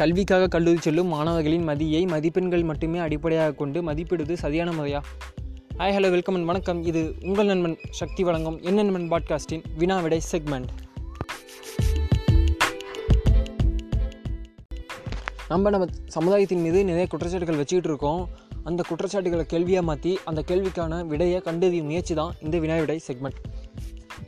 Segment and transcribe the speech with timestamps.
[0.00, 5.00] கல்விக்காக கல்லூரி செல்லும் மாணவர்களின் மதியை மதிப்பெண்கள் மட்டுமே அடிப்படையாக கொண்டு மதிப்பிடுவது சரியான முறையா?
[5.78, 6.82] ஹாய் ஹலோ வெல்கம் அண்ட் வணக்கம்.
[6.82, 10.70] இது உங்கள் நண்பன் சக்தி வழங்கும் என் நண்பன் பாட்காஸ்டின் வினா விடை செக்மெண்ட்
[15.48, 15.86] நம்ம நம்ம
[16.16, 18.22] சமுதாயத்தின் மீது நிறைய குற்றச்சாட்டுகள் வச்சுக்கிட்டு இருக்கோம்
[18.64, 23.40] அந்த குற்றச்சாட்டுகளை கேள்வியாக மாற்றி அந்த கேள்விக்கான விடையை கண்டறியும் முயற்சி தான் இந்த வினா விடை செக்மெண்ட்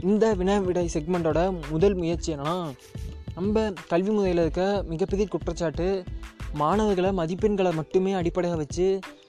[0.01, 2.57] இந்த வினா விடை செக்மெண்ட்டோட முதல் முயற்சி என்னென்னா
[3.37, 5.87] நம்ம கல்வி முறையில் இருக்க மிகப்பெரிய குற்றச்சாட்டு
[6.61, 8.87] மாணவர்களை மதிப்பெண்களை மட்டுமே அடிப்படையாக வச்சு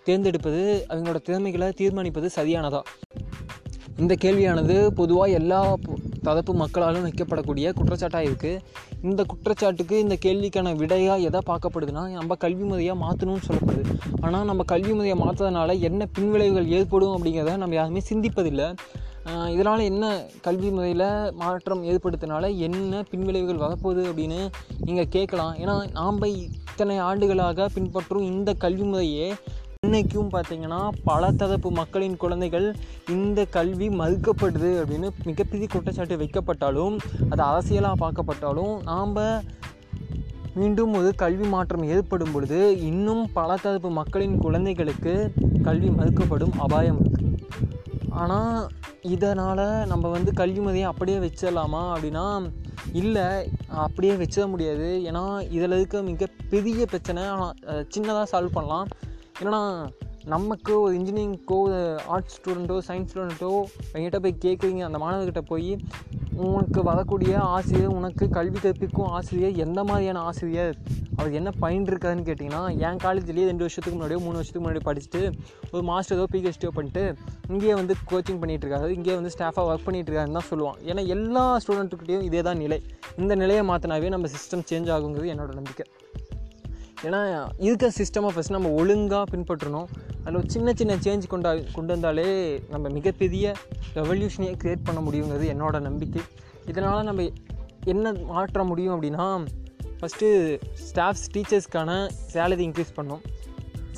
[0.08, 2.82] தேர்ந்தெடுப்பது அவங்களோட திறமைகளை தீர்மானிப்பது சரியானதா?
[3.98, 5.60] இந்த கேள்வியானது பொதுவாக எல்லா
[6.28, 8.62] தரப்பு மக்களாலும் வைக்கப்படக்கூடிய குற்றச்சாட்டாக இருக்குது
[9.02, 13.96] இந்த குற்றச்சாட்டுக்கு இந்த கேள்விக்கான விடையாக எதை பார்க்கப்படுதுன்னா நம்ம கல்வி முறையாக மாற்றணும்னு சொல்லப்படுது.
[14.22, 18.68] ஆனால் நம்ம கல்வி முறையை மாற்றுறதுனால என்ன பின்விளைவுகள் ஏற்படும் அப்படிங்கிறத நம்ம யாருமே சிந்திப்பதில்லை.
[19.26, 20.06] இதனால் என்ன
[20.42, 24.40] கல்வி முறையில் மாற்றம் ஏற்படுத்தினால என்ன பின்விளைவுகள் வரப்போகுது அப்படின்னு
[24.86, 25.54] நீங்கள் கேட்கலாம்.
[25.54, 29.28] ஏன்னா நாம் இத்தனை ஆண்டுகளாக பின்பற்றும் இந்த கல்வி முறையே
[29.86, 32.68] இன்னைக்கும் பார்த்திங்கன்னா பல தரப்பு மக்களின் குழந்தைகள்
[33.10, 36.96] இந்த கல்வி மறுக்கப்படுது அப்படின்னு மிகப்பெரிய குற்றச்சாட்டு வைக்கப்பட்டாலும்
[37.30, 39.20] அது அரசியலாக பார்க்கப்பட்டாலும் நாம்
[40.56, 45.14] மீண்டும் ஒரு கல்வி மாற்றம் ஏற்படும் பொழுது இன்னும் பல தரப்பு மக்களின் குழந்தைகளுக்கு
[45.64, 47.30] கல்வி மறுக்கப்படும் அபாயம் இருக்குது
[48.10, 48.58] ஆனால்
[49.04, 52.26] இதனால் நம்ம வந்து கல்விமதியை அப்படியே வச்சிடலாமா அப்படின்னா
[52.92, 53.26] இல்லை
[53.68, 54.88] அப்படியே வச்சிட முடியாது.
[55.10, 57.56] ஏன்னா இதில் இருக்க மிக பெரிய பிரச்சனை ஆனால்
[57.96, 58.88] சின்னதாக சால்வ் பண்ணலாம்.
[59.44, 59.62] ஏன்னா
[60.32, 63.50] நமக்கு ஒரு இன்ஜினியரிங்க்கோ ஒரு ஆர்ட்ஸ் ஸ்டூடெண்ட்டோ சயின்ஸ் ஸ்டூடெண்ட்டோ
[63.94, 65.78] என்கிட்ட போய் கேட்குறீங்க அந்த மாணவர்கிட்ட போய்
[66.50, 70.76] உனக்கு வரக்கூடிய ஆசிரியர் உனக்கு கல்வி கற்பிக்கும் ஆசிரியர் எந்த மாதிரியான ஆசிரியர்?
[71.16, 75.22] அவர் என்ன பயின்றிருக்காருன்னு கேட்டிங்கன்னா என் காலேஜ்லேயே ரெண்டு வருஷத்துக்கு முன்னாடியோ மூணு வருஷத்துக்கு முன்னாடி படிச்சுட்டு
[75.72, 77.16] ஒரு மாஸ்டரோ பிஹெச்டியோ பண்ணிட்டு
[77.50, 80.80] இங்கேயே வந்து கோச்சிங் பண்ணிகிட்டு இருக்காரு இங்கேயே வந்து ஸ்டாஃபாக ஒர்க் பண்ணிகிட்ருக்காருன்னு தான் சொல்லுவான்.
[80.86, 82.82] ஏன்னா எல்லா ஸ்டூடெண்ட்டுக்கிட்டையும் இதே தான் நிலை.
[83.18, 85.86] இந்த நிலையை மாற்றினாவே நம்ம சிஸ்டம் சேஞ்ச் ஆகுங்கிறது என்னோட நம்பிக்கை.
[87.08, 89.88] ஏன்னா இருக்க சிஸ்டமை ஃபஸ்ட் நம்ம ஒழுங்காக பின்பற்றணும்.
[90.24, 92.28] அதில் ஒரு சின்ன சின்ன சேஞ்ச் கொண்டா கொண்டு வந்தாலே
[92.70, 93.54] நம்ம மிகப்பெரிய
[93.96, 96.22] ரெவல்யூஷனையே க்ரியேட் பண்ண முடியுங்கிறது என்னோட நம்பிக்கை.
[96.66, 97.30] இதனால் நம்ம
[97.86, 99.46] என்ன மாற்ற முடியும் அப்படின்னா
[100.00, 100.28] ஃபஸ்ட்டு
[100.90, 101.92] ஸ்டாஃப்ஸ் டீச்சர்ஸ்க்கான
[102.34, 103.24] சேலரி இன்க்ரீஸ் பண்ணணும்.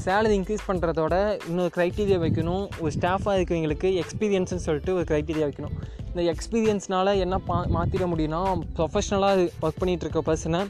[0.06, 1.16] சேலரி இன்க்ரீஸ் பண்ணுறதோட
[1.48, 2.66] இன்னொரு க்ரைட்டீரியா வைக்கணும்.
[2.80, 5.76] ஒரு ஸ்டாஃபாக இருக்கிறவங்களுக்கு எக்ஸ்பீரியன்ஸ்னு சொல்லிட்டு ஒரு க்ரைட்டீரியா வைக்கணும்.
[6.14, 8.42] இந்த எக்ஸ்பீரியன்ஸ்னால் என்ன பா மாற்றிட முடியும்னா
[8.76, 10.62] ப்ரொஃபஷ்னலாக ஒர்க் பண்ணிகிட்டு இருக்க பர்சனை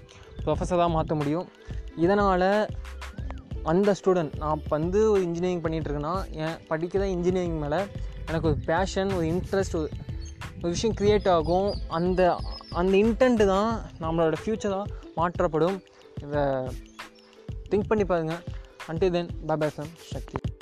[0.45, 1.47] ப்ரொஃபஸராக மாற்ற முடியும்.
[1.95, 2.69] இதனால்
[3.63, 7.79] அந்த ஸ்டூடெண்ட் நான் இப்போ வந்து ஒரு இன்ஜினியரிங் பண்ணிகிட்ருக்கேன்னா என் படிக்கிற இன்ஜினியரிங் மேலே
[8.27, 9.89] எனக்கு ஒரு பேஷன் ஒரு இன்ட்ரெஸ்ட் ஒரு
[10.55, 11.75] ஒரு விஷயம் க்ரியேட் ஆகும்.
[11.87, 12.39] அந்த
[12.69, 14.83] அந்த இன்டென்ட்டு தான் நம்மளோட ஃப்யூச்சராக
[15.15, 15.81] மாற்றப்படும்.
[16.21, 16.41] இதை
[17.69, 18.43] திங்க் பண்ணி பாருங்கள்
[18.87, 20.54] அன்டில் தென் பாபா சக்தி.